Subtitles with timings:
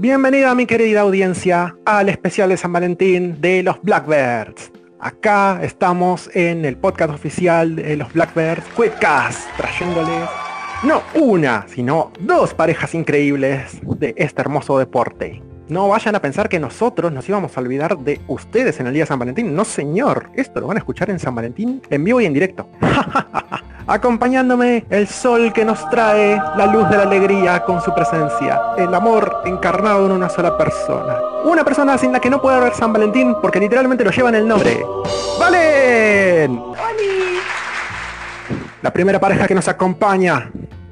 [0.00, 4.70] Bienvenida mi querida audiencia al especial de San Valentín de los Blackbirds.
[5.00, 10.28] Acá estamos en el podcast oficial de los Blackbirds Quickcast, trayéndoles
[10.84, 15.42] no una, sino dos parejas increíbles de este hermoso deporte.
[15.66, 19.02] No vayan a pensar que nosotros nos íbamos a olvidar de ustedes en el día
[19.02, 19.52] de San Valentín.
[19.56, 22.68] No señor, esto lo van a escuchar en San Valentín en vivo y en directo.
[23.90, 28.60] Acompañándome el sol que nos trae la luz de la alegría con su presencia.
[28.76, 31.16] El amor encarnado en una sola persona.
[31.44, 34.46] Una persona sin la que no puede haber San Valentín porque literalmente lo llevan el
[34.46, 34.84] nombre.
[35.40, 36.62] ¡Valen!
[38.82, 40.50] La primera pareja que nos acompaña.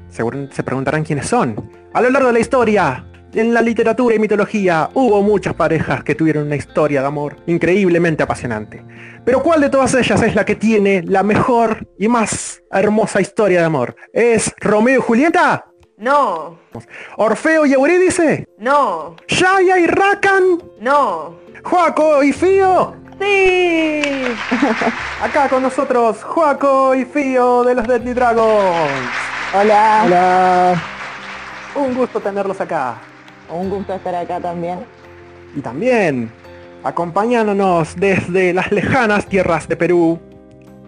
[0.09, 1.71] Seguro se preguntarán quiénes son.
[1.93, 3.05] A lo largo de la historia,
[3.37, 8.23] en la literatura y mitología hubo muchas parejas que tuvieron una historia de amor increíblemente
[8.23, 8.83] apasionante.
[9.25, 13.61] Pero ¿cuál de todas ellas es la que tiene la mejor y más hermosa historia
[13.61, 13.97] de amor?
[14.13, 15.67] ¿Es Romeo y Julieta?
[15.99, 16.59] No,
[17.17, 18.47] ¿Orfeo y Eurídice?
[18.59, 20.43] no, ¿Shaya y Rakan?
[20.81, 21.47] no.
[21.65, 22.95] ¿Joaco y Fío?
[23.21, 24.03] Sí.
[25.23, 29.11] Acá con nosotros, Joaco y Fío de los Deadly Dragons.
[29.53, 30.03] Hola.
[30.05, 30.83] Hola.
[31.75, 32.99] Un gusto tenerlos acá.
[33.51, 34.81] Un gusto estar acá también.
[35.55, 36.31] Y también,
[36.85, 40.19] acompañándonos desde las lejanas tierras de Perú,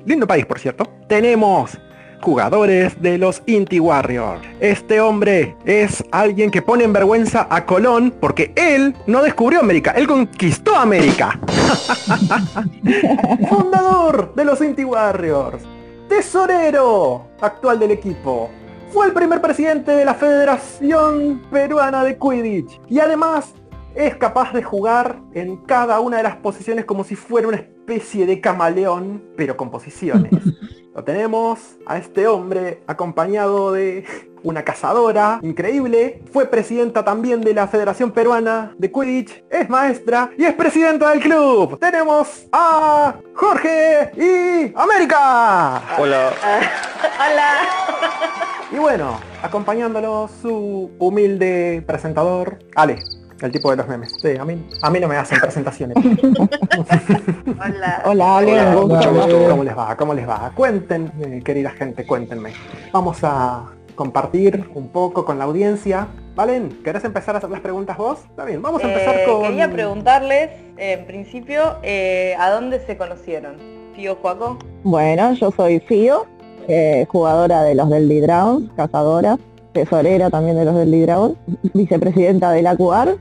[0.05, 1.79] lindo país por cierto, tenemos
[2.21, 4.43] jugadores de los Inti Warriors.
[4.61, 9.93] Este hombre es alguien que pone en vergüenza a Colón porque él no descubrió América,
[9.93, 11.39] él conquistó América.
[13.49, 15.63] Fundador de los Inti Warriors.
[16.09, 18.51] Tesorero actual del equipo.
[18.91, 22.81] Fue el primer presidente de la Federación Peruana de Quidditch.
[22.89, 23.55] Y además
[23.95, 28.27] es capaz de jugar en cada una de las posiciones como si fuera una especie
[28.27, 30.33] de camaleón, pero con posiciones.
[30.95, 34.05] Lo tenemos a este hombre acompañado de
[34.43, 36.23] una cazadora increíble.
[36.33, 39.45] Fue presidenta también de la Federación Peruana de Quidditch.
[39.51, 41.79] Es maestra y es presidenta del club.
[41.79, 45.83] Tenemos a Jorge y América.
[45.99, 46.33] Hola,
[47.31, 48.58] Hola.
[48.71, 52.99] Y bueno, acompañándolo su humilde presentador, Ale,
[53.41, 54.13] el tipo de los memes.
[54.21, 55.97] Sí, a mí, a mí no me hacen presentaciones.
[57.47, 58.03] Hola.
[58.05, 59.49] Hola, Ale, Hola, gusto.
[59.49, 59.97] ¿Cómo les va?
[59.97, 60.53] ¿Cómo les va?
[60.55, 62.53] Cuenten, querida gente, cuéntenme.
[62.93, 63.65] Vamos a
[63.95, 66.09] compartir un poco con la audiencia.
[66.35, 68.21] Valen, ¿querés empezar a hacer las preguntas vos?
[68.29, 69.43] Está bien, vamos a empezar Eh, con...
[69.45, 73.57] Quería preguntarles, en principio, eh, ¿a dónde se conocieron?
[73.97, 74.59] Tío Juaco.
[74.85, 76.27] Bueno, yo soy Fío,
[76.69, 79.39] eh, jugadora de los Deadly Dragons, cazadora,
[79.73, 81.37] tesorera también de los Deadly Dragons,
[81.75, 83.17] vicepresidenta de la CUAR.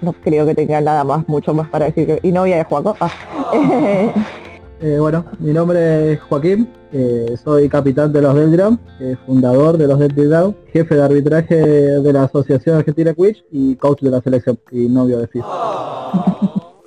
[0.00, 2.06] No creo que tenga nada más, mucho más para decir.
[2.06, 2.96] que- y novia de Juaco.
[3.00, 3.10] Ah.
[4.84, 9.86] Eh, bueno, mi nombre es Joaquín, eh, soy capitán de los Deldram, eh, fundador de
[9.86, 14.58] los Down, jefe de arbitraje de la Asociación Argentina Quidditch y coach de la selección
[14.72, 15.46] y novio de FIFA.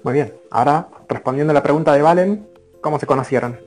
[0.03, 2.45] Muy bien, ahora respondiendo a la pregunta de Valen,
[2.81, 3.59] ¿cómo se conocieron?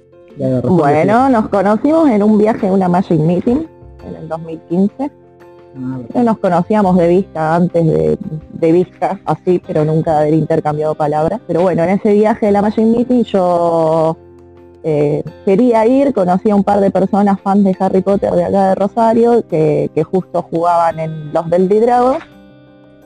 [0.76, 3.66] Bueno, nos conocimos en un viaje una Magic Meeting
[4.08, 4.92] en el 2015.
[4.98, 5.10] sí.
[5.76, 8.18] Ah, No nos conocíamos de vista antes de,
[8.52, 11.40] de vista, así, pero nunca haber intercambiado palabras.
[11.46, 14.16] Pero bueno, en ese viaje de la Magic Meeting yo
[14.84, 18.68] eh, quería ir, conocí a un par de personas fans de Harry Potter de acá
[18.70, 22.24] de Rosario, que, que justo jugaban en los del Dragons,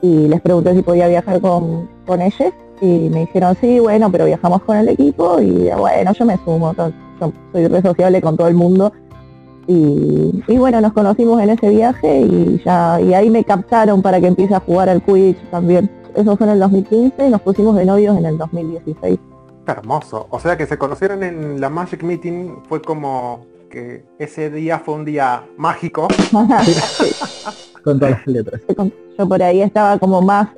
[0.03, 4.25] y les pregunté si podía viajar con, con ellos, y me dijeron sí, bueno, pero
[4.27, 6.95] viajamos con el equipo, y bueno, yo me sumo, to- yo
[7.53, 8.93] soy re sociable con todo el mundo,
[9.67, 14.21] y, y bueno, nos conocimos en ese viaje y ya y ahí me captaron para
[14.21, 15.91] que empiece a jugar al Quidditch también.
[16.15, 19.19] Eso fue en el 2015 y nos pusimos de novios en el 2016.
[19.65, 20.27] Qué hermoso.
[20.31, 24.95] O sea que se conocieron en la Magic Meeting, fue como que ese día fue
[24.95, 26.09] un día mágico.
[27.85, 28.61] Con todas las letras.
[29.19, 30.49] Yo por ahí estaba como más,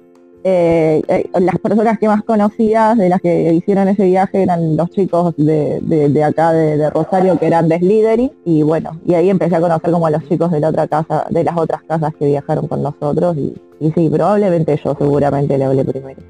[0.47, 4.91] eh, eh, las personas que más conocidas de las que hicieron ese viaje eran los
[4.91, 9.15] chicos de, de- de acá de, de Rosario que eran de Slytherin y bueno, y
[9.15, 11.83] ahí empecé a conocer como a los chicos de la otra casa, de las otras
[11.85, 16.21] casas que viajaron con nosotros y, y sí, probablemente yo seguramente le hablé primero.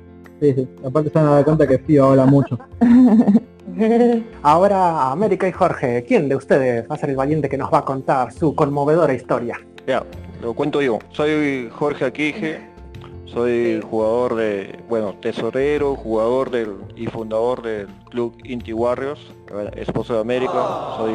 [0.41, 0.69] Sí, sí.
[0.87, 2.59] Aparte se van a dar cuenta que Fío habla mucho.
[4.43, 7.79] Ahora América y Jorge, ¿quién de ustedes va a ser el valiente que nos va
[7.79, 9.59] a contar su conmovedora historia?
[9.87, 10.03] ya,
[10.43, 10.99] lo cuento yo.
[11.11, 12.61] Soy Jorge Aquije,
[13.35, 19.21] soy jugador de, bueno, tesorero, jugador del y fundador del club Inti Warriors,
[19.77, 21.15] esposo de América, soy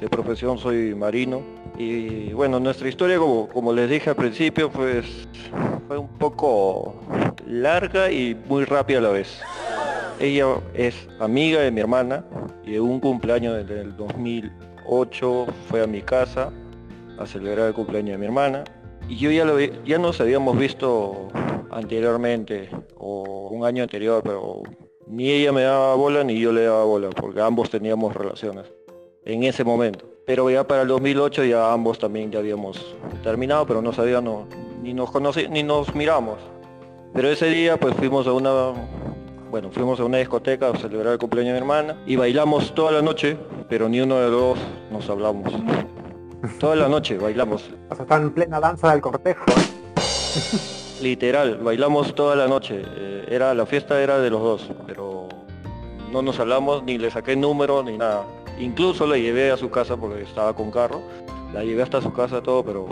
[0.00, 1.42] de profesión soy marino.
[1.76, 5.28] Y bueno, nuestra historia como, como les dije al principio pues
[5.86, 6.94] fue un poco
[7.46, 9.40] larga y muy rápida a la vez.
[10.18, 12.24] Ella es amiga de mi hermana
[12.64, 16.50] y de un cumpleaños del 2008 fue a mi casa
[17.18, 18.64] a celebrar el cumpleaños de mi hermana
[19.10, 21.28] y yo ya, lo, ya nos habíamos visto
[21.70, 24.62] anteriormente, o un año anterior, pero
[25.08, 28.66] ni ella me daba bola ni yo le daba bola, porque ambos teníamos relaciones
[29.24, 30.06] en ese momento.
[30.26, 34.46] Pero ya para el 2008 ya ambos también ya habíamos terminado, pero no sabíamos,
[34.80, 36.38] ni nos conocí, ni nos miramos.
[37.12, 38.72] Pero ese día pues fuimos a una,
[39.50, 42.92] bueno, fuimos a una discoteca a celebrar el cumpleaños de mi hermana y bailamos toda
[42.92, 43.36] la noche,
[43.68, 44.58] pero ni uno de los dos
[44.92, 45.52] nos hablamos.
[46.58, 47.70] Toda la noche bailamos.
[47.88, 49.44] O sea, en plena danza del cortejo.
[49.48, 51.02] ¿eh?
[51.02, 52.82] Literal, bailamos toda la noche.
[52.84, 55.28] Eh, era la fiesta era de los dos, pero
[56.12, 58.24] no nos hablamos ni le saqué número ni nada.
[58.58, 61.00] Incluso la llevé a su casa porque estaba con carro.
[61.54, 62.86] La llevé hasta su casa todo, pero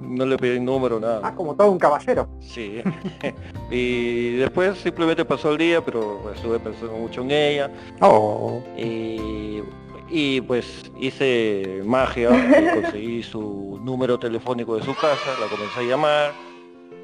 [0.00, 1.20] no le pedí número nada.
[1.22, 2.28] Ah, como todo un caballero.
[2.40, 2.82] Sí.
[3.70, 7.70] y después simplemente pasó el día, pero estuve pensando mucho en ella.
[8.00, 8.62] Oh.
[8.76, 9.62] Y,
[10.10, 15.82] y, pues hice magia y conseguí su número telefónico de su casa, la comencé a
[15.82, 16.32] llamar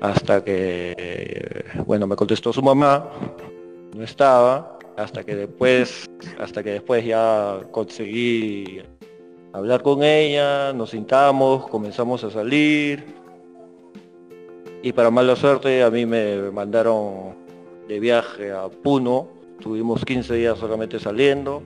[0.00, 3.08] hasta que bueno me contestó su mamá,
[3.94, 6.08] no estaba, hasta que después,
[6.38, 8.82] hasta que después ya conseguí
[9.52, 13.04] hablar con ella, nos sentamos, comenzamos a salir
[14.82, 17.34] y para mala suerte a mí me mandaron
[17.88, 19.28] de viaje a Puno,
[19.60, 21.62] tuvimos 15 días solamente saliendo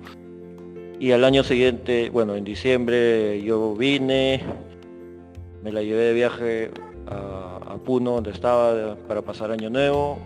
[1.00, 4.43] y al año siguiente, bueno, en diciembre yo vine,
[5.62, 6.70] me la llevé de viaje
[7.06, 10.19] a, a Puno donde estaba para pasar año nuevo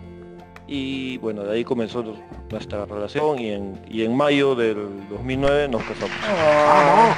[0.67, 2.03] y bueno, de ahí comenzó
[2.51, 6.15] nuestra relación y en, y en mayo del 2009 nos casamos.
[6.23, 7.15] Ah,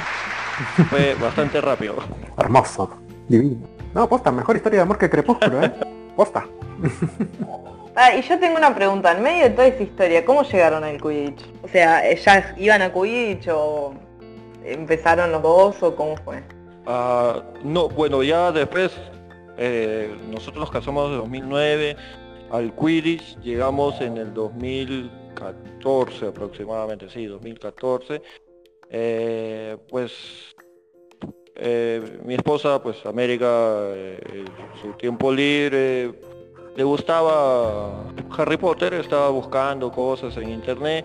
[0.88, 1.96] Fue bastante rápido.
[2.38, 2.90] Hermoso.
[3.28, 3.56] Divino.
[3.94, 5.72] No, posta, mejor historia de amor que Crepúsculo, ¿eh?
[6.16, 6.46] Posta.
[7.94, 11.00] Ah, y yo tengo una pregunta, en medio de toda esa historia, ¿cómo llegaron al
[11.00, 11.44] Quidditch?
[11.62, 13.94] O sea, ¿ya iban a Quidditch o
[14.64, 16.42] empezaron los dos o cómo fue?
[16.86, 18.92] Ah, no, bueno, ya después
[19.58, 21.96] eh, nosotros nos casamos en 2009,
[22.50, 28.22] al Quidditch llegamos en el 2014 aproximadamente, sí, 2014.
[28.94, 30.12] Eh, pues
[31.56, 33.46] eh, mi esposa, pues América,
[33.94, 34.44] eh,
[34.80, 36.12] su tiempo libre,
[36.76, 38.04] le gustaba
[38.36, 41.04] Harry Potter, estaba buscando cosas en internet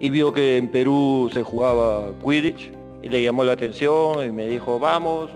[0.00, 2.72] y vio que en Perú se jugaba Quidditch
[3.02, 5.30] y le llamó la atención y me dijo, vamos,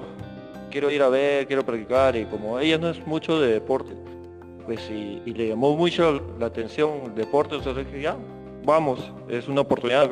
[0.71, 3.93] quiero ir a ver, quiero practicar y como ella no es mucho de deporte,
[4.65, 8.17] pues y, y le llamó mucho la atención el deporte, entonces dije, ya,
[8.65, 10.11] vamos, es una oportunidad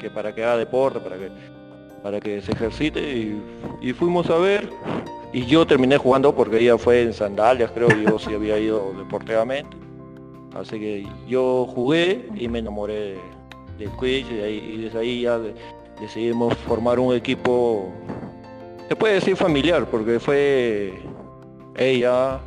[0.00, 1.30] que para que haga deporte, para que
[2.04, 3.00] para que se ejercite
[3.80, 4.68] y, fuimos a ver
[5.32, 9.74] y yo terminé jugando porque ella fue en sandalias, creo yo sí había ido deportivamente.
[10.54, 13.18] Así que yo jugué y me enamoré de-
[13.78, 15.54] del Quidditch y, de ahí- y desde ahí ya de-
[15.98, 17.88] decidimos formar un equipo,
[18.86, 20.92] se puede decir familiar, porque fue
[21.74, 22.38] ella,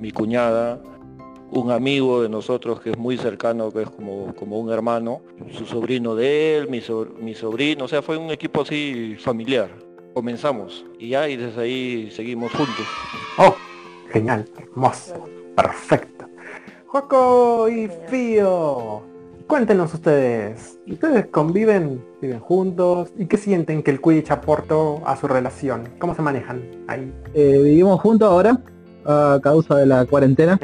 [0.00, 0.80] mi cuñada,
[1.52, 5.20] un amigo de nosotros que es muy cercano, que es como, como un hermano,
[5.52, 9.68] su sobrino de él, mi, so- mi sobrino, o sea, fue un equipo así familiar.
[10.14, 12.86] Comenzamos y ya y desde ahí seguimos juntos.
[13.38, 13.54] Oh,
[14.10, 16.26] genial, hermoso, perfecto.
[16.86, 19.02] Joco y Fío,
[19.46, 23.12] cuéntenos ustedes, ¿ustedes conviven, viven juntos?
[23.18, 25.88] ¿Y qué sienten que el Quidditch aportó a su relación?
[25.98, 27.12] ¿Cómo se manejan ahí?
[27.34, 28.58] Eh, vivimos juntos ahora
[29.04, 30.58] a causa de la cuarentena.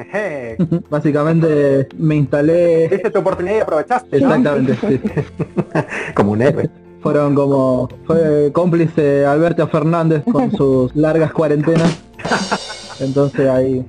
[0.90, 5.00] Básicamente me instalé Viste tu oportunidad y aprovechaste, exactamente, sí.
[6.14, 6.71] Como un héroe.
[7.00, 11.97] Fueron como fue cómplice Alberto Fernández con sus largas cuarentenas.
[13.00, 13.87] Entonces ahí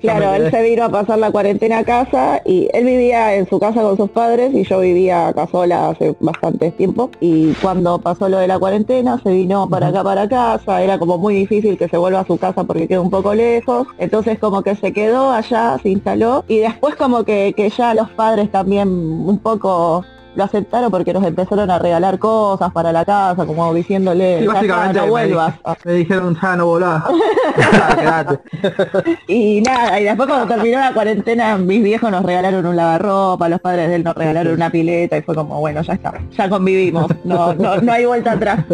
[0.00, 0.50] Claro, él quedé.
[0.50, 3.96] se vino a pasar la cuarentena a casa y él vivía en su casa con
[3.96, 7.10] sus padres y yo vivía acá sola hace bastante tiempo.
[7.20, 11.18] Y cuando pasó lo de la cuarentena se vino para acá para casa, era como
[11.18, 14.62] muy difícil que se vuelva a su casa porque queda un poco lejos, entonces como
[14.62, 16.44] que se quedó allá, se instaló.
[16.48, 20.04] Y después como que, que ya los padres también un poco
[20.36, 24.52] lo aceptaron porque nos empezaron a regalar cosas para la casa, como diciéndole, Sí, "Ya
[24.52, 25.54] está, básicamente no me vuelvas.
[25.84, 27.02] me dijeron, ya no volás.
[29.28, 33.60] Y nada, y después cuando terminó la cuarentena, mis viejos nos regalaron un lavarropa, los
[33.60, 37.06] padres de él nos regalaron una pileta y fue como, bueno, ya está, ya convivimos,
[37.24, 38.64] no, no, no hay vuelta atrás.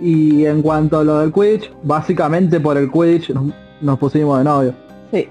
[0.00, 3.46] Y en cuanto a lo del Quidditch, básicamente por el Quidditch nos,
[3.80, 4.74] nos pusimos de novio.
[5.12, 5.28] Sí,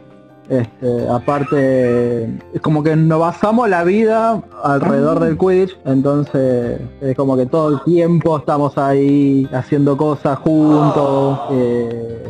[0.50, 7.38] Este, aparte, es como que nos basamos la vida alrededor del Quidditch, entonces es como
[7.38, 11.40] que todo el tiempo estamos ahí haciendo cosas juntos.
[11.52, 12.24] eh,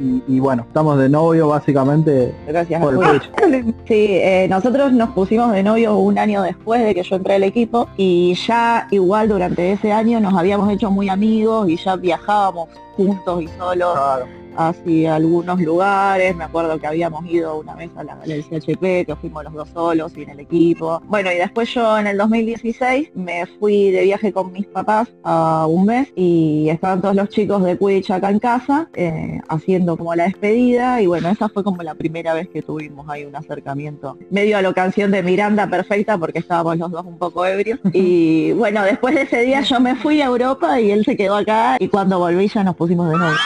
[0.00, 2.82] y, y bueno, estamos de novio básicamente gracias.
[2.82, 3.74] por el.
[3.86, 7.44] Sí, eh, nosotros nos pusimos de novio un año después de que yo entré al
[7.44, 12.68] equipo y ya igual durante ese año nos habíamos hecho muy amigos y ya viajábamos
[12.96, 14.41] juntos y solos Claro.
[14.56, 16.34] Hacia algunos lugares.
[16.36, 19.68] Me acuerdo que habíamos ido una vez a la, al CHP, que fuimos los dos
[19.70, 21.00] solos y en el equipo.
[21.06, 25.66] Bueno, y después yo en el 2016 me fui de viaje con mis papás a
[25.66, 30.14] un mes y estaban todos los chicos de Quidditch acá en casa eh, haciendo como
[30.14, 34.18] la despedida y bueno, esa fue como la primera vez que tuvimos ahí un acercamiento
[34.30, 38.52] medio a la canción de Miranda perfecta porque estábamos los dos un poco ebrios y
[38.52, 41.76] bueno, después de ese día yo me fui a Europa y él se quedó acá
[41.78, 43.36] y cuando volví ya nos pusimos de nuevo.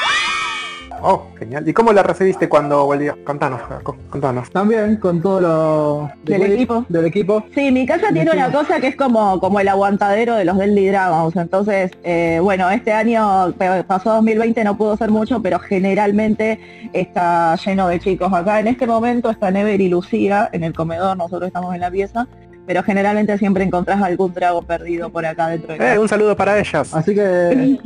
[1.02, 1.68] Oh, genial.
[1.68, 3.16] ¿Y cómo la recibiste cuando volvió?
[3.24, 3.60] Contanos,
[4.10, 4.50] contanos.
[4.50, 6.84] También con todo lo de Del equipo.
[6.88, 7.44] Del equipo.
[7.54, 10.88] Sí, mi casa tiene una cosa que es como, como el aguantadero de los Deadly
[10.88, 11.36] Dragons.
[11.36, 13.52] Entonces, eh, bueno, este año
[13.86, 16.60] pasó 2020, no pudo ser mucho, pero generalmente
[16.92, 18.32] está lleno de chicos.
[18.32, 21.90] Acá en este momento está Never y Lucía en el comedor, nosotros estamos en la
[21.90, 22.26] pieza,
[22.66, 26.00] pero generalmente siempre encontrás algún drago perdido por acá dentro de Eh, casa.
[26.00, 26.92] un saludo para ellas.
[26.94, 27.78] Así que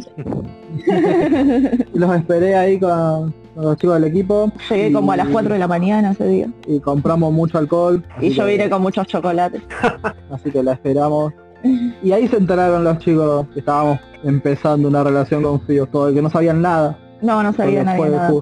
[1.95, 4.51] los esperé ahí con, con los chicos del equipo.
[4.71, 8.03] Llegué como a las 4 de la mañana ese día Y compramos mucho alcohol.
[8.21, 9.63] y yo que- vine con muchos chocolates.
[10.31, 11.33] Así que la esperamos.
[12.03, 16.15] Y ahí se enteraron los chicos que estábamos empezando una relación con Fío, todo el
[16.15, 16.99] que no sabían nada.
[17.21, 18.33] No, no sabía nadie nada.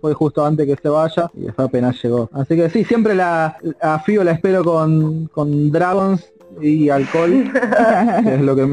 [0.00, 2.28] Fue justo antes que se vaya y después apenas llegó.
[2.32, 7.50] Así que sí, siempre la, a Fío la espero con, con Dragons y alcohol,
[8.24, 8.66] que es lo que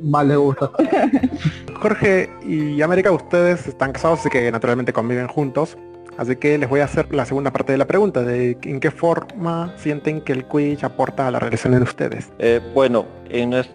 [0.00, 0.70] más les gusta.
[1.80, 5.76] Jorge y América, ustedes están casados, así que naturalmente conviven juntos.
[6.18, 8.90] Así que les voy a hacer la segunda parte de la pregunta, de en qué
[8.90, 12.32] forma sienten que el Quidditch aporta a la relación de ustedes.
[12.38, 13.68] Eh, bueno, en, nues-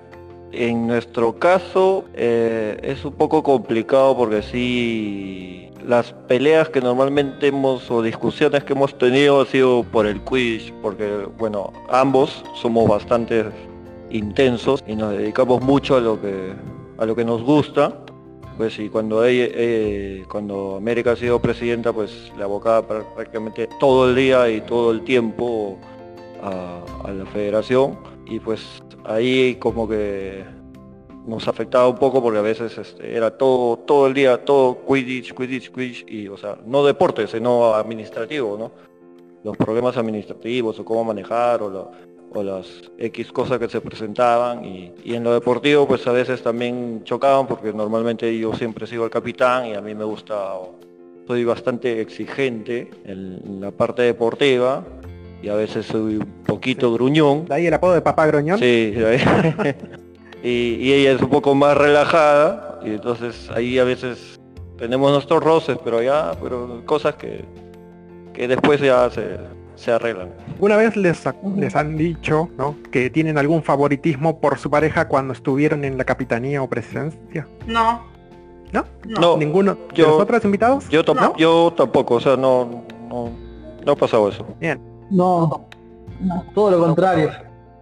[0.51, 7.89] en nuestro caso eh, es un poco complicado porque sí las peleas que normalmente hemos
[7.89, 13.45] o discusiones que hemos tenido ha sido por el Quidditch, porque bueno, ambos somos bastante
[14.11, 16.53] intensos y nos dedicamos mucho a lo que
[16.97, 17.97] a lo que nos gusta.
[18.57, 24.09] Pues y cuando eh, cuando América ha sido presidenta, pues le abocaba prá- prácticamente todo
[24.09, 25.79] el día y todo el tiempo
[26.43, 30.43] a, a la federación y pues ahí como que
[31.25, 35.33] nos afectaba un poco porque a veces este, era todo todo el día todo Quidditch,
[35.33, 38.71] Quidditch, Quidditch y o sea no deporte sino administrativo no
[39.43, 41.91] los problemas administrativos o cómo manejar o,
[42.33, 42.65] las
[42.97, 47.45] X cosas que se presentaban y, y en lo deportivo pues a veces también chocaban
[47.45, 50.53] porque normalmente yo siempre sigo el capitán y a mí me gusta
[51.27, 54.81] soy bastante exigente en, en la parte deportiva
[55.41, 58.59] y a veces soy un poquito gruñón De ahí el apodo de Papá Groñón.
[58.59, 58.93] Sí,
[60.43, 64.39] y, y ella es un poco más relajada y entonces ahí a veces
[64.77, 67.45] tenemos nuestros roces, pero ya, pero cosas que,
[68.33, 69.37] que después ya se,
[69.75, 70.29] se arreglan.
[70.59, 71.23] Una vez les,
[71.57, 72.75] les han dicho ¿no?
[72.91, 77.47] que tienen algún favoritismo por su pareja cuando estuvieron en la capitanía o presidencia.
[77.67, 78.09] No.
[78.71, 78.85] ¿No?
[79.05, 80.87] No, ¿Ninguno yo- de los otros invitados?
[80.89, 81.35] yo, ¿No?
[81.37, 83.29] yo tampoco, o sea, no, no,
[83.85, 84.45] no ha pasado eso.
[85.11, 85.67] No,
[86.19, 86.43] No.
[86.55, 87.29] todo lo contrario.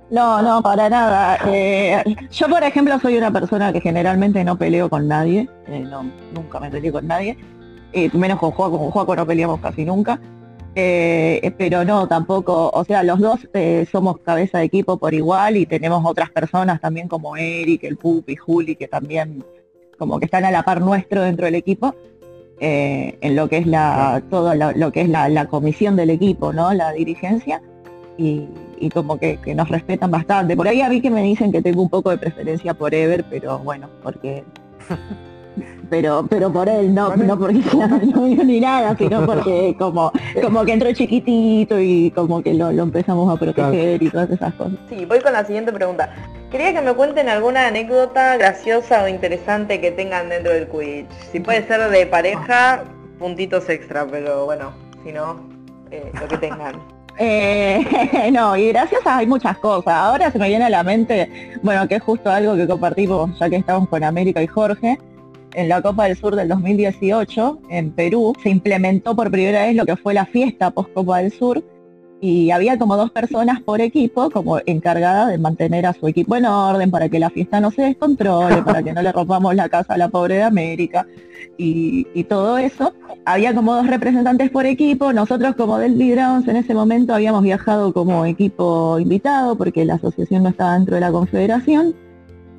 [0.09, 1.38] No, no, para nada.
[1.45, 5.48] Eh, yo, por ejemplo, soy una persona que generalmente no peleo con nadie.
[5.67, 7.38] eh, no, nunca me peleé con nadie.
[7.93, 10.19] eh, menos con Juaco, con Juaco no peleamos casi nunca.
[10.75, 13.48] Eh, pero no, tampoco, o sea, los dos
[13.91, 18.36] somos cabeza de equipo por igual y tenemos otras personas también como Eric, el Pupi,
[18.36, 19.43] Juli, que también
[19.98, 21.93] como que están a la par nuestro dentro del equipo.
[22.60, 26.54] Eh, en lo que es la todo lo, que es la, la comisión del equipo,
[26.54, 26.74] ¿no?
[26.74, 27.62] La dirigencia
[28.18, 28.48] y,
[28.80, 30.56] y como que, que nos respetan bastante.
[30.56, 33.25] Por ahí a mí que me dicen que tengo un poco de preferencia por Ever,
[33.30, 34.44] pero bueno, porque
[35.89, 37.25] pero pero por él, no, Vale.
[37.25, 42.41] no porque sea novio ni nada, sino porque como, como que entró chiquitito y como
[42.41, 44.77] que lo, lo empezamos a proteger y todas esas cosas.
[44.89, 46.13] Sí, voy con la siguiente pregunta.
[46.51, 51.12] Quería que me cuenten alguna anécdota graciosa o interesante que tengan dentro del Quidditch.
[51.31, 52.84] Si puede ser de pareja,
[53.19, 54.72] puntitos extra, pero bueno,
[55.03, 55.39] si no,
[55.91, 56.75] eh, lo que tengan.
[57.22, 59.93] Eh, no, y gracias a hay muchas cosas.
[59.93, 61.29] Ahora se me viene a la mente,
[61.62, 64.98] bueno, que es justo algo que compartimos ya que estamos con América y Jorge.
[65.53, 69.86] En la Copa del Sur del 2018, en Perú, se implementó por primera vez lo
[69.86, 71.63] que fue la fiesta post Copa del Sur
[72.22, 76.46] y había como dos personas por equipo como encargadas de mantener a su equipo en
[76.46, 79.94] orden para que la fiesta no se descontrole, para que no le rompamos la casa
[79.94, 81.08] a la pobre de América
[81.58, 82.94] y, y todo eso.
[83.25, 87.94] Había como dos representantes por equipo, nosotros como del Dragons en ese momento habíamos viajado
[87.94, 91.96] como equipo invitado porque la asociación no estaba dentro de la confederación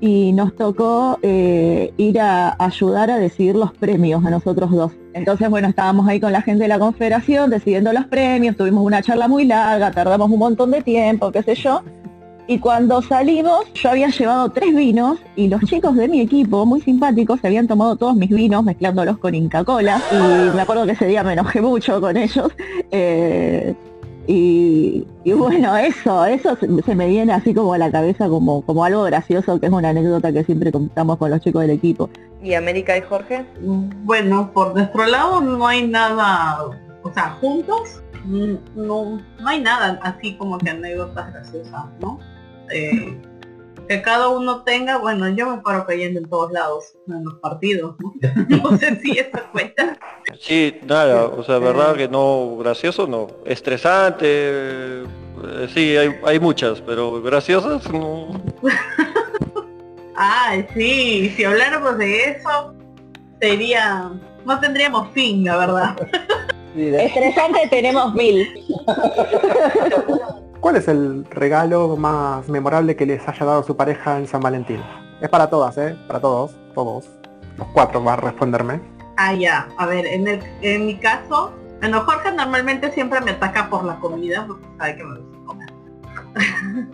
[0.00, 4.92] y nos tocó eh, ir a ayudar a decidir los premios a nosotros dos.
[5.12, 9.02] Entonces, bueno, estábamos ahí con la gente de la confederación decidiendo los premios, tuvimos una
[9.02, 11.82] charla muy larga, tardamos un montón de tiempo, qué sé yo.
[12.46, 16.80] Y cuando salimos, yo había llevado tres vinos y los chicos de mi equipo, muy
[16.80, 20.02] simpáticos, se habían tomado todos mis vinos mezclándolos con Inca Cola.
[20.10, 22.50] Y me acuerdo que ese día me enojé mucho con ellos.
[22.90, 23.76] Eh,
[24.30, 28.62] y, y bueno, eso, eso se, se me viene así como a la cabeza como,
[28.62, 32.08] como algo gracioso, que es una anécdota que siempre contamos con los chicos del equipo.
[32.40, 33.44] ¿Y América y Jorge?
[34.04, 36.64] Bueno, por nuestro lado no hay nada,
[37.02, 42.20] o sea, juntos mm, no, no hay nada así como que anécdotas graciosas, ¿no?
[42.72, 43.20] Eh,
[43.90, 47.96] que cada uno tenga, bueno, yo me paro cayendo en todos lados, en los partidos,
[47.98, 48.14] ¿no?
[48.62, 49.98] No sé si eso cuenta.
[50.38, 55.04] Sí, nada, o sea, verdad que no, gracioso no, estresante, eh,
[55.74, 58.40] sí, hay, hay muchas, pero graciosas no.
[60.14, 62.72] Ay, sí, si habláramos de eso,
[63.40, 64.08] sería,
[64.44, 65.96] no tendríamos fin, la verdad.
[66.76, 68.48] Estresante tenemos mil.
[70.60, 74.82] ¿Cuál es el regalo más memorable que les haya dado su pareja en San Valentín?
[75.22, 75.96] Es para todas, ¿eh?
[76.06, 77.08] Para todos, todos.
[77.56, 78.78] Los cuatro va a responderme.
[79.16, 79.68] Ah, ya.
[79.78, 83.98] A ver, en, el, en mi caso, bueno, Jorge normalmente siempre me ataca por la
[84.00, 85.72] comida, porque sabe que me gusta comer.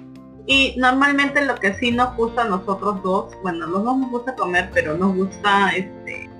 [0.46, 4.37] y normalmente lo que sí nos gusta a nosotros dos, bueno, los dos nos gusta
[4.37, 6.30] comer, pero nos gusta este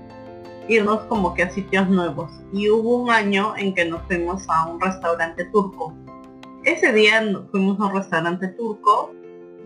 [0.69, 2.31] irnos como que a sitios nuevos.
[2.53, 5.93] Y hubo un año en que nos fuimos a un restaurante turco.
[6.67, 9.13] Ese día fuimos a un restaurante turco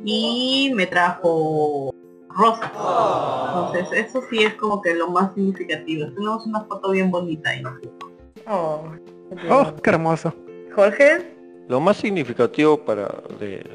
[0.06, 1.92] y me trajo
[2.30, 2.72] rosas.
[2.76, 6.06] Entonces, eso sí es como que lo más significativo.
[6.14, 7.64] Tenemos una foto bien bonita ahí.
[8.48, 8.84] Oh,
[9.50, 10.32] ¡Oh, qué hermoso!
[10.76, 11.34] Jorge,
[11.68, 13.66] Lo más significativo para de,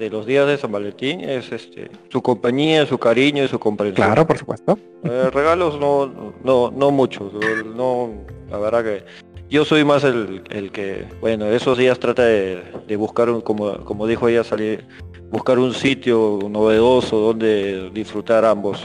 [0.00, 4.08] de los días de San Valentín es este su compañía, su cariño y su comprensión.
[4.08, 4.76] Claro, por supuesto.
[5.04, 7.32] Eh, regalos no, no, no muchos,
[7.76, 8.10] no,
[8.50, 9.04] la verdad que
[9.52, 13.84] yo soy más el, el que, bueno, esos días trata de, de buscar, un, como,
[13.84, 14.86] como dijo ella, salir,
[15.30, 18.82] buscar un sitio novedoso donde disfrutar ambos.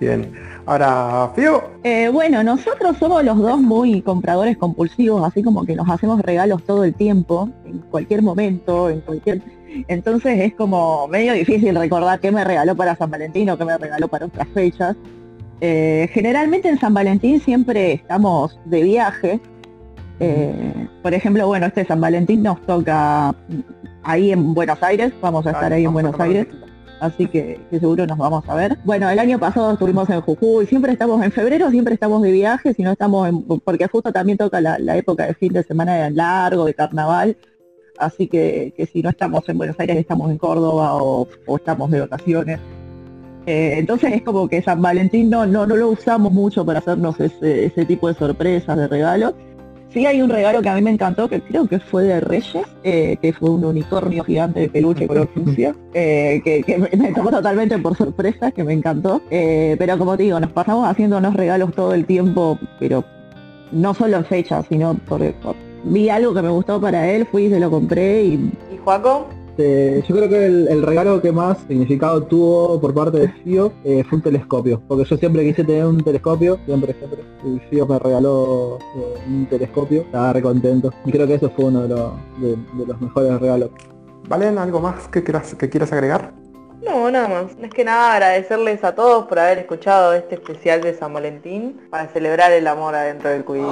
[0.00, 0.32] Bien.
[0.66, 5.88] Ahora, Fío, Eh, bueno, nosotros somos los dos muy compradores compulsivos, así como que nos
[5.88, 9.40] hacemos regalos todo el tiempo, en cualquier momento, en cualquier...
[9.86, 13.78] Entonces es como medio difícil recordar qué me regaló para San Valentín o qué me
[13.78, 14.96] regaló para otras fechas.
[15.60, 19.40] Eh, generalmente en San Valentín siempre estamos de viaje.
[20.20, 23.34] Eh, por ejemplo, bueno, este San Valentín nos toca
[24.02, 26.46] ahí en Buenos Aires, vamos a estar ahí en Buenos Aires
[27.00, 28.78] así que, que seguro nos vamos a ver.
[28.84, 32.74] Bueno, el año pasado estuvimos en Jujuy, siempre estamos en febrero, siempre estamos de viaje,
[32.74, 35.94] si no estamos en, porque justo también toca la, la época de fin de semana
[35.94, 37.36] de largo, de carnaval,
[37.98, 41.90] así que, que si no estamos en Buenos Aires estamos en Córdoba o, o estamos
[41.90, 42.60] de vacaciones.
[43.46, 47.18] Eh, entonces es como que San Valentín no, no, no lo usamos mucho para hacernos
[47.18, 49.34] ese, ese tipo de sorpresas, de regalos.
[49.90, 52.66] Sí hay un regalo que a mí me encantó, que creo que fue de Reyes,
[52.84, 57.12] eh, que fue un unicornio gigante de peluche color fucsia, eh, que, que me, me
[57.12, 59.22] tomó totalmente por sorpresa, que me encantó.
[59.30, 63.02] Eh, pero como te digo, nos pasamos haciéndonos regalos todo el tiempo, pero
[63.72, 67.44] no solo en fechas, sino porque por- vi algo que me gustó para él, fui
[67.44, 68.32] y se lo compré y
[68.72, 69.28] ¿y Juaco?
[69.58, 73.72] Este, yo creo que el, el regalo que más significado tuvo por parte de Fío
[73.82, 77.84] eh, fue un telescopio, porque yo siempre quise tener un telescopio, siempre, siempre, y Fío
[77.84, 81.88] me regaló eh, un telescopio, estaba re contento, y creo que eso fue uno de
[81.88, 83.70] los, de, de los mejores regalos.
[84.28, 86.32] ¿Valen algo más que quieras, que quieras agregar?
[86.84, 87.56] No, nada más.
[87.60, 92.06] Es que nada, agradecerles a todos por haber escuchado este especial de San Valentín para
[92.06, 93.66] celebrar el amor adentro del Quidditch.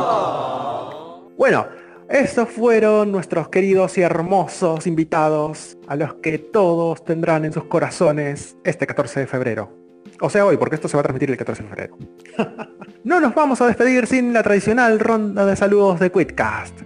[1.39, 1.67] Bueno,
[2.09, 8.57] esos fueron nuestros queridos y hermosos invitados a los que todos tendrán en sus corazones
[8.65, 9.73] este 14 de febrero.
[10.21, 11.99] O sea, hoy, porque esto se va a transmitir el 14 de febrero.
[13.05, 16.81] no nos vamos a despedir sin la tradicional ronda de saludos de Quidcast.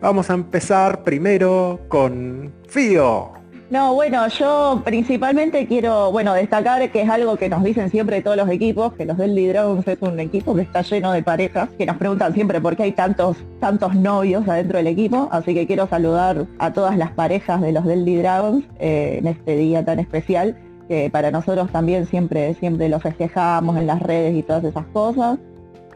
[0.00, 3.35] Vamos a empezar primero con Fío.
[3.68, 8.36] No, bueno, yo principalmente quiero, bueno, destacar que es algo que nos dicen siempre todos
[8.36, 11.84] los equipos, que los Deadly Dragons es un equipo que está lleno de parejas, que
[11.84, 15.88] nos preguntan siempre por qué hay tantos, tantos novios adentro del equipo, así que quiero
[15.88, 20.56] saludar a todas las parejas de los Deadly Dragons eh, en este día tan especial,
[20.86, 25.40] que para nosotros también siempre, siempre lo festejamos en las redes y todas esas cosas.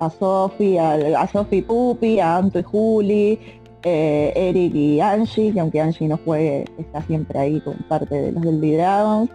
[0.00, 3.38] A Sofi, a, a Sofi Pupi, a Anto y Juli,
[3.82, 8.32] eh, Eric y Angie, que aunque Angie no juegue, está siempre ahí con parte de
[8.32, 9.30] los del Dragons,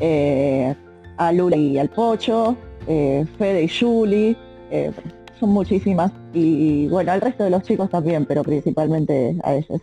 [0.00, 0.74] eh,
[1.16, 2.56] a Lula y al Pocho,
[2.86, 4.36] eh, Fede y Julie,
[4.70, 4.92] eh,
[5.38, 9.80] son muchísimas, y bueno, al resto de los chicos también, pero principalmente a ellos.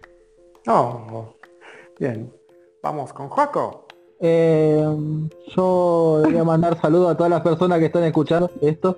[0.68, 1.34] Oh,
[2.00, 2.32] bien.
[2.82, 3.86] Vamos con Joaco.
[4.20, 4.86] Eh,
[5.56, 8.98] yo debería mandar saludos a todas las personas que están escuchando esto.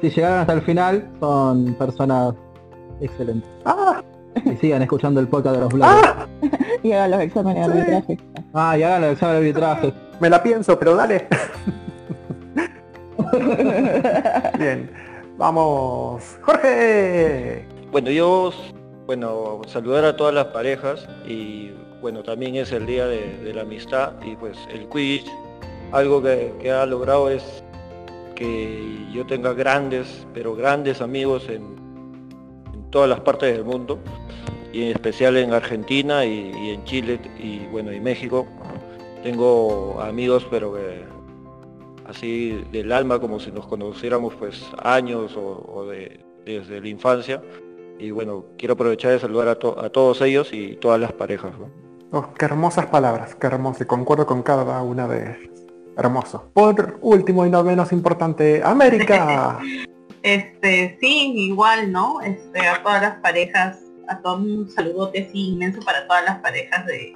[0.00, 2.34] Si llegaron hasta el final, son personas
[3.00, 3.48] excelentes.
[3.64, 4.02] Ah,
[4.44, 5.90] Y sigan escuchando el podcast de los blogs.
[5.92, 6.26] ah,
[6.82, 7.80] Y hagan los exámenes de Sí.
[7.80, 8.18] arbitraje.
[8.54, 9.92] Ah, y hagan el examen de arbitraje.
[10.20, 11.26] Me la pienso, pero dale.
[14.58, 14.90] Bien.
[15.38, 16.38] Vamos.
[16.42, 17.64] Jorge.
[17.92, 18.52] Bueno, yo,
[19.06, 23.62] bueno, saludar a todas las parejas y bueno, también es el día de, de la
[23.62, 25.26] amistad y pues el Quidditch,
[25.92, 27.62] algo que, que ha logrado es
[28.34, 31.79] que yo tenga grandes, pero grandes amigos en, en
[32.90, 33.98] todas las partes del mundo
[34.72, 38.46] y en especial en Argentina y, y en Chile y bueno, y México.
[39.22, 41.04] Tengo amigos, pero que
[42.06, 47.42] así del alma, como si nos conociéramos pues años o, o de, desde la infancia.
[47.98, 51.52] Y bueno, quiero aprovechar de saludar a, to- a todos ellos y todas las parejas.
[51.58, 51.68] ¿no?
[52.18, 53.82] Oh, qué hermosas palabras, qué hermoso.
[53.82, 55.38] Y concuerdo con cada una de ellas.
[55.98, 56.44] Hermoso.
[56.54, 59.58] Por último y no menos importante, América.
[60.22, 62.20] Este, sí, igual, ¿no?
[62.20, 63.78] Este, a todas las parejas,
[64.08, 67.14] a todos un saludote sí inmenso para todas las parejas de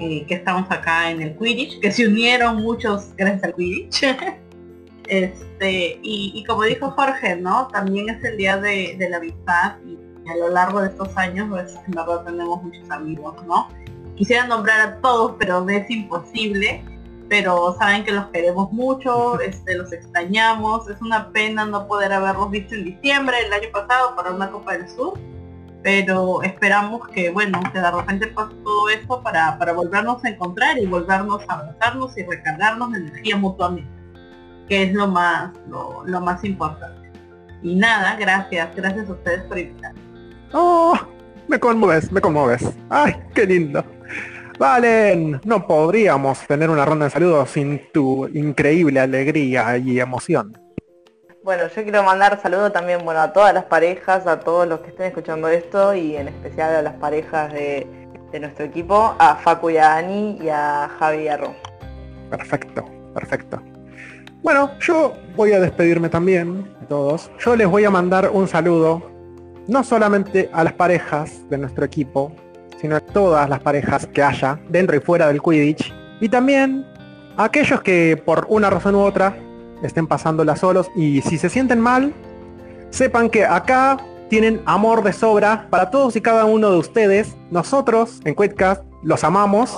[0.00, 4.02] eh, que estamos acá en el Quidditch, que se unieron muchos gracias al Quidditch.
[5.08, 7.68] este, y, como dijo Jorge, ¿no?
[7.68, 11.74] También es el día de, la amistad y a lo largo de estos años, pues
[11.86, 13.68] en verdad tenemos muchos amigos, ¿no?
[14.16, 16.82] Quisiera nombrar a todos, pero es imposible
[17.30, 20.90] pero saben que los queremos mucho, este, los extrañamos.
[20.90, 24.72] Es una pena no poder haberlos visto en diciembre el año pasado para una Copa
[24.72, 25.18] del Sur,
[25.82, 30.76] pero esperamos que, bueno, que de repente pase todo esto para, para volvernos a encontrar
[30.76, 33.90] y volvernos a abrazarnos y recargarnos de energía mutuamente,
[34.68, 37.12] que es lo más, lo, lo más importante.
[37.62, 39.94] Y nada, gracias, gracias a ustedes por invitar.
[40.52, 40.98] Oh,
[41.46, 42.64] me conmueves, me conmueves.
[42.88, 43.84] Ay, qué lindo.
[44.60, 50.52] Valen, no podríamos tener una ronda de saludos sin tu increíble alegría y emoción.
[51.42, 54.90] Bueno, yo quiero mandar saludos también bueno, a todas las parejas, a todos los que
[54.90, 57.86] estén escuchando esto y en especial a las parejas de,
[58.32, 61.54] de nuestro equipo, a Facu y a Ani y a Javi y a Ro.
[62.28, 63.62] Perfecto, perfecto.
[64.42, 67.30] Bueno, yo voy a despedirme también de todos.
[67.38, 69.10] Yo les voy a mandar un saludo,
[69.68, 72.30] no solamente a las parejas de nuestro equipo,
[72.80, 75.92] sino a todas las parejas que haya dentro y fuera del Quidditch.
[76.20, 76.86] Y también
[77.36, 79.36] a aquellos que por una razón u otra
[79.82, 82.12] estén pasándola solos y si se sienten mal,
[82.90, 87.36] sepan que acá tienen amor de sobra para todos y cada uno de ustedes.
[87.50, 89.76] Nosotros en Quidcast los amamos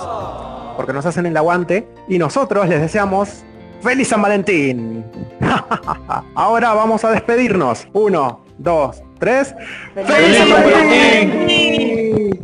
[0.75, 3.43] porque nos hacen el aguante y nosotros les deseamos
[3.83, 5.03] ¡Feliz San Valentín!
[6.35, 7.85] Ahora vamos a despedirnos.
[7.91, 9.53] Uno, dos, tres.
[9.93, 12.39] ¡Feliz San Valentín!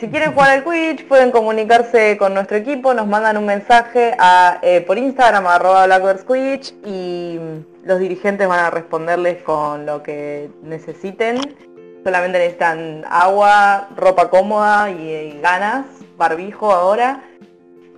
[0.00, 4.16] Si quieren jugar al Quidditch pueden comunicarse con nuestro equipo, nos mandan un mensaje
[4.62, 5.88] eh, por Instagram arroba
[6.24, 7.40] Quidditch y
[7.84, 11.40] los dirigentes van a responderles con lo que necesiten.
[12.04, 17.24] Solamente necesitan agua, ropa cómoda y, y ganas, barbijo ahora.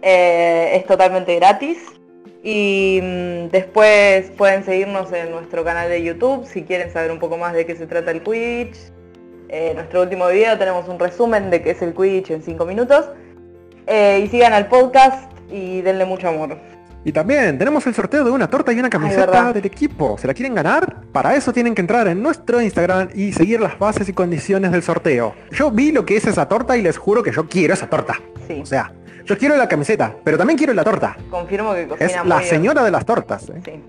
[0.00, 1.84] Eh, es totalmente gratis.
[2.42, 7.36] Y mm, después pueden seguirnos en nuestro canal de YouTube si quieren saber un poco
[7.36, 8.90] más de qué se trata el Quidditch.
[9.52, 13.06] En nuestro último video tenemos un resumen de qué es el Quidditch en 5 minutos.
[13.86, 16.56] Eh, y sigan al podcast y denle mucho amor.
[17.04, 20.16] Y también tenemos el sorteo de una torta y una camiseta del equipo.
[20.18, 20.96] ¿Se la quieren ganar?
[21.12, 24.82] Para eso tienen que entrar en nuestro Instagram y seguir las bases y condiciones del
[24.82, 25.34] sorteo.
[25.50, 28.20] Yo vi lo que es esa torta y les juro que yo quiero esa torta.
[28.46, 28.92] Sí, O sea,
[29.24, 31.16] yo quiero la camiseta, pero también quiero la torta.
[31.30, 32.50] confirmo que cocina Es muy la bien.
[32.50, 33.48] señora de las tortas.
[33.48, 33.60] ¿eh?
[33.64, 33.82] Sí.